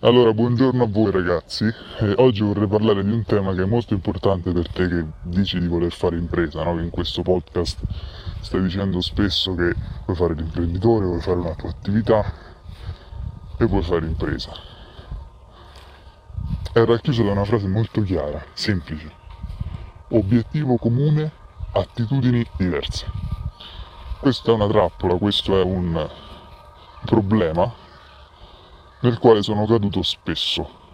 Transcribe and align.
Allora, 0.00 0.30
buongiorno 0.34 0.84
a 0.84 0.86
voi 0.86 1.10
ragazzi. 1.10 1.64
Eh, 1.64 2.12
oggi 2.18 2.42
vorrei 2.42 2.66
parlare 2.66 3.02
di 3.02 3.10
un 3.10 3.24
tema 3.24 3.54
che 3.54 3.62
è 3.62 3.64
molto 3.64 3.94
importante 3.94 4.52
per 4.52 4.68
te 4.68 4.86
che 4.88 5.06
dici 5.22 5.58
di 5.58 5.66
voler 5.66 5.90
fare 5.90 6.18
impresa, 6.18 6.62
no? 6.62 6.78
in 6.82 6.90
questo 6.90 7.22
podcast 7.22 7.78
stai 8.40 8.60
dicendo 8.60 9.00
spesso 9.00 9.54
che 9.54 9.74
vuoi 10.04 10.14
fare 10.14 10.34
l'imprenditore, 10.34 11.06
vuoi 11.06 11.22
fare 11.22 11.38
una 11.38 11.54
tua 11.54 11.70
attività 11.70 12.30
e 13.56 13.64
vuoi 13.64 13.82
fare 13.82 14.04
impresa. 14.04 14.52
È 16.74 16.84
racchiuso 16.84 17.22
da 17.22 17.30
una 17.30 17.44
frase 17.44 17.66
molto 17.66 18.02
chiara, 18.02 18.44
semplice. 18.52 19.10
Obiettivo 20.08 20.76
comune, 20.76 21.32
attitudini 21.72 22.46
diverse. 22.58 23.06
Questa 24.20 24.50
è 24.50 24.54
una 24.54 24.68
trappola, 24.68 25.16
questo 25.16 25.58
è 25.58 25.64
un 25.64 26.06
problema 27.06 27.84
nel 29.00 29.18
quale 29.18 29.42
sono 29.42 29.66
caduto 29.66 30.02
spesso 30.02 30.84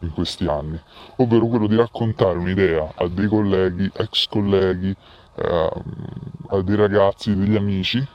in 0.00 0.12
questi 0.12 0.46
anni, 0.46 0.80
ovvero 1.16 1.46
quello 1.46 1.66
di 1.66 1.76
raccontare 1.76 2.38
un'idea 2.38 2.92
a 2.94 3.08
dei 3.08 3.26
colleghi, 3.26 3.90
ex 3.94 4.26
colleghi, 4.28 4.94
eh, 5.36 5.70
a 6.48 6.62
dei 6.62 6.76
ragazzi, 6.76 7.34
degli 7.34 7.56
amici 7.56 8.06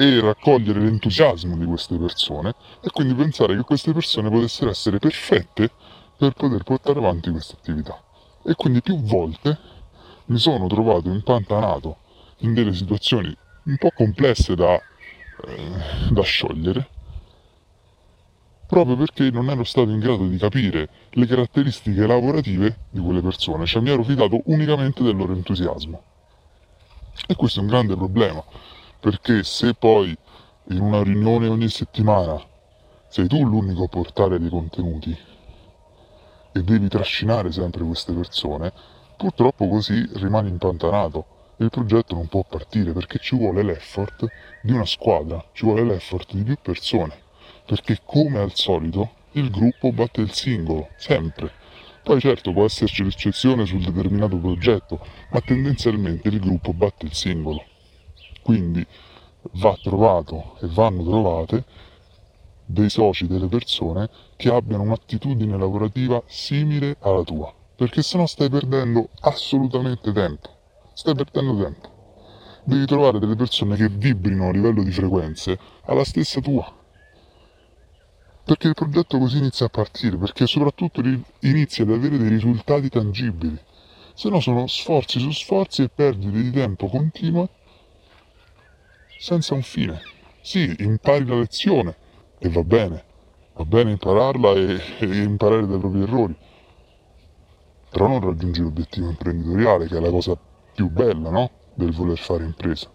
e 0.00 0.20
raccogliere 0.20 0.78
l'entusiasmo 0.80 1.56
di 1.56 1.64
queste 1.64 1.96
persone 1.96 2.54
e 2.80 2.90
quindi 2.90 3.14
pensare 3.14 3.56
che 3.56 3.62
queste 3.62 3.92
persone 3.92 4.30
potessero 4.30 4.70
essere 4.70 4.98
perfette 4.98 5.72
per 6.16 6.34
poter 6.34 6.62
portare 6.62 6.98
avanti 6.98 7.30
questa 7.30 7.56
attività. 7.56 8.00
E 8.44 8.54
quindi 8.54 8.80
più 8.80 9.00
volte 9.00 9.58
mi 10.26 10.38
sono 10.38 10.68
trovato 10.68 11.08
impantanato 11.08 11.96
in 12.38 12.54
delle 12.54 12.72
situazioni 12.72 13.36
un 13.64 13.76
po' 13.76 13.90
complesse 13.94 14.54
da 14.54 14.80
da 16.10 16.22
sciogliere 16.22 16.88
proprio 18.68 18.96
perché 18.96 19.30
non 19.30 19.48
ero 19.48 19.64
stato 19.64 19.88
in 19.88 19.98
grado 19.98 20.26
di 20.26 20.36
capire 20.36 20.90
le 21.12 21.24
caratteristiche 21.24 22.06
lavorative 22.06 22.80
di 22.90 23.00
quelle 23.00 23.22
persone, 23.22 23.64
cioè 23.64 23.80
mi 23.80 23.88
ero 23.88 24.02
fidato 24.02 24.42
unicamente 24.44 25.02
del 25.02 25.16
loro 25.16 25.32
entusiasmo. 25.32 26.02
E 27.26 27.34
questo 27.34 27.60
è 27.60 27.62
un 27.62 27.68
grande 27.68 27.96
problema, 27.96 28.44
perché 29.00 29.42
se 29.42 29.72
poi 29.72 30.14
in 30.68 30.80
una 30.80 31.02
riunione 31.02 31.48
ogni 31.48 31.70
settimana 31.70 32.38
sei 33.08 33.26
tu 33.26 33.42
l'unico 33.42 33.84
a 33.84 33.88
portare 33.88 34.38
dei 34.38 34.50
contenuti 34.50 35.16
e 36.52 36.62
devi 36.62 36.88
trascinare 36.88 37.50
sempre 37.50 37.84
queste 37.84 38.12
persone, 38.12 38.70
purtroppo 39.16 39.66
così 39.66 40.06
rimani 40.16 40.50
impantanato 40.50 41.24
il 41.60 41.70
progetto 41.70 42.14
non 42.14 42.28
può 42.28 42.44
partire 42.44 42.92
perché 42.92 43.18
ci 43.18 43.36
vuole 43.36 43.64
l'effort 43.64 44.26
di 44.62 44.72
una 44.72 44.86
squadra, 44.86 45.44
ci 45.52 45.64
vuole 45.64 45.82
l'effort 45.82 46.32
di 46.32 46.44
più 46.44 46.56
persone, 46.62 47.14
perché 47.66 48.00
come 48.04 48.38
al 48.38 48.54
solito 48.54 49.10
il 49.32 49.50
gruppo 49.50 49.90
batte 49.90 50.20
il 50.20 50.32
singolo, 50.32 50.88
sempre. 50.96 51.50
Poi 52.04 52.20
certo 52.20 52.52
può 52.52 52.64
esserci 52.64 53.02
l'eccezione 53.02 53.66
sul 53.66 53.82
determinato 53.82 54.38
progetto, 54.38 55.04
ma 55.30 55.40
tendenzialmente 55.40 56.28
il 56.28 56.38
gruppo 56.38 56.72
batte 56.72 57.06
il 57.06 57.12
singolo. 57.12 57.64
Quindi 58.42 58.86
va 59.52 59.76
trovato 59.82 60.56
e 60.60 60.68
vanno 60.68 61.02
trovate 61.02 61.64
dei 62.64 62.88
soci, 62.88 63.26
delle 63.26 63.48
persone 63.48 64.08
che 64.36 64.48
abbiano 64.48 64.84
un'attitudine 64.84 65.58
lavorativa 65.58 66.22
simile 66.26 66.96
alla 67.00 67.24
tua, 67.24 67.52
perché 67.74 68.02
sennò 68.02 68.26
stai 68.26 68.48
perdendo 68.48 69.08
assolutamente 69.20 70.12
tempo 70.12 70.57
stai 70.98 71.14
perdendo 71.14 71.62
tempo. 71.62 71.88
Devi 72.64 72.84
trovare 72.84 73.20
delle 73.20 73.36
persone 73.36 73.76
che 73.76 73.88
vibrino 73.88 74.48
a 74.48 74.50
livello 74.50 74.82
di 74.82 74.90
frequenze 74.90 75.56
alla 75.84 76.02
stessa 76.02 76.40
tua. 76.40 76.74
Perché 78.44 78.66
il 78.66 78.74
progetto 78.74 79.16
così 79.16 79.38
inizia 79.38 79.66
a 79.66 79.68
partire, 79.68 80.16
perché 80.16 80.48
soprattutto 80.48 81.00
inizia 81.42 81.84
ad 81.84 81.92
avere 81.92 82.18
dei 82.18 82.28
risultati 82.28 82.88
tangibili. 82.88 83.56
Se 84.12 84.28
no 84.28 84.40
sono 84.40 84.66
sforzi 84.66 85.20
su 85.20 85.30
sforzi 85.30 85.82
e 85.82 85.88
perdite 85.88 86.42
di 86.42 86.50
tempo 86.50 86.88
continue 86.88 87.48
senza 89.20 89.54
un 89.54 89.62
fine. 89.62 90.00
Sì, 90.40 90.74
impari 90.80 91.24
la 91.26 91.36
lezione 91.36 91.94
e 92.40 92.48
va 92.48 92.64
bene, 92.64 93.04
va 93.54 93.64
bene 93.64 93.92
impararla 93.92 94.52
e, 94.54 94.80
e 94.98 95.22
imparare 95.22 95.64
dai 95.64 95.78
propri 95.78 96.02
errori, 96.02 96.36
però 97.88 98.08
non 98.08 98.20
raggiungi 98.20 98.62
l'obiettivo 98.62 99.10
imprenditoriale 99.10 99.86
che 99.86 99.96
è 99.96 100.00
la 100.00 100.10
cosa 100.10 100.36
più 100.78 100.88
bella, 100.88 101.30
no? 101.30 101.50
Del 101.74 101.90
voler 101.90 102.18
fare 102.18 102.44
impresa. 102.44 102.88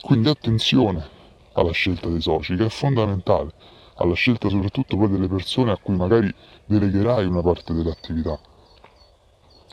Quindi 0.00 0.30
attenzione 0.30 1.06
alla 1.52 1.72
scelta 1.72 2.08
dei 2.08 2.22
soci, 2.22 2.56
che 2.56 2.64
è 2.64 2.68
fondamentale, 2.70 3.52
alla 3.96 4.14
scelta 4.14 4.48
soprattutto 4.48 4.96
poi 4.96 5.10
delle 5.10 5.28
persone 5.28 5.70
a 5.70 5.76
cui 5.76 5.94
magari 5.94 6.34
delegherai 6.64 7.26
una 7.26 7.42
parte 7.42 7.74
dell'attività. 7.74 8.40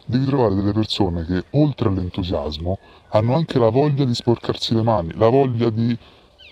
Devi 0.05 0.25
trovare 0.25 0.53
delle 0.55 0.73
persone 0.73 1.23
che, 1.25 1.45
oltre 1.51 1.87
all'entusiasmo, 1.87 2.77
hanno 3.11 3.35
anche 3.35 3.57
la 3.57 3.69
voglia 3.69 4.03
di 4.03 4.13
sporcarsi 4.13 4.75
le 4.75 4.83
mani, 4.83 5.13
la 5.15 5.29
voglia 5.29 5.69
di 5.69 5.97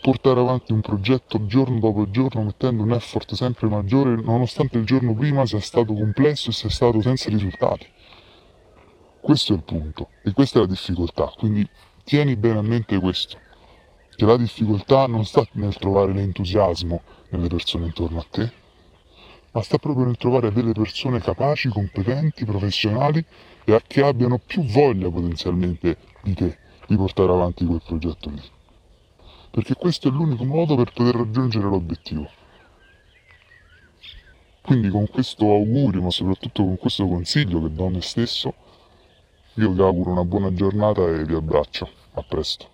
portare 0.02 0.40
avanti 0.40 0.72
un 0.72 0.80
progetto 0.80 1.46
giorno 1.46 1.80
dopo 1.80 2.10
giorno 2.10 2.44
mettendo 2.44 2.82
un 2.82 2.94
effort 2.94 3.34
sempre 3.34 3.68
maggiore 3.68 4.16
nonostante 4.16 4.78
il 4.78 4.86
giorno 4.86 5.14
prima 5.14 5.46
sia 5.46 5.60
stato 5.60 5.94
complesso 5.94 6.50
e 6.50 6.54
sia 6.54 6.70
stato 6.70 7.02
senza 7.02 7.30
risultati. 7.30 7.88
Questo 9.24 9.54
è 9.54 9.56
il 9.56 9.64
punto 9.64 10.10
e 10.22 10.34
questa 10.34 10.58
è 10.58 10.62
la 10.64 10.68
difficoltà, 10.68 11.32
quindi 11.38 11.66
tieni 12.04 12.36
bene 12.36 12.60
a 12.60 12.62
mente 12.62 13.00
questo, 13.00 13.38
che 14.14 14.26
la 14.26 14.36
difficoltà 14.36 15.08
non 15.08 15.24
sta 15.24 15.48
nel 15.54 15.74
trovare 15.78 16.12
l'entusiasmo 16.12 17.02
nelle 17.30 17.48
persone 17.48 17.86
intorno 17.86 18.20
a 18.20 18.26
te, 18.30 18.52
ma 19.52 19.62
sta 19.62 19.78
proprio 19.78 20.08
nel 20.08 20.18
trovare 20.18 20.52
delle 20.52 20.74
persone 20.74 21.22
capaci, 21.22 21.70
competenti, 21.70 22.44
professionali 22.44 23.24
e 23.64 23.82
che 23.88 24.04
abbiano 24.04 24.42
più 24.46 24.62
voglia 24.66 25.10
potenzialmente 25.10 26.00
di 26.22 26.34
te 26.34 26.58
di 26.86 26.98
portare 26.98 27.32
avanti 27.32 27.66
quel 27.66 27.82
progetto 27.82 28.30
lì. 28.30 28.42
Perché 29.52 29.76
questo 29.76 30.10
è 30.10 30.12
l'unico 30.12 30.44
modo 30.44 30.76
per 30.76 30.92
poter 30.92 31.16
raggiungere 31.16 31.64
l'obiettivo. 31.64 32.30
Quindi 34.62 34.90
con 34.90 35.08
questo 35.08 35.46
augurio, 35.46 36.02
ma 36.02 36.10
soprattutto 36.10 36.66
con 36.66 36.78
questo 36.78 37.08
consiglio 37.08 37.62
che 37.62 37.74
do 37.74 37.86
a 37.86 37.90
me 37.90 38.02
stesso, 38.02 38.56
io 39.56 39.72
vi 39.72 39.82
auguro 39.82 40.12
una 40.12 40.24
buona 40.24 40.52
giornata 40.54 41.06
e 41.08 41.24
vi 41.26 41.36
abbraccio. 41.36 41.88
A 42.14 42.24
presto. 42.24 42.73